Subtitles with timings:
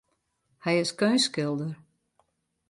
[0.63, 1.73] Hy is keunstskilder.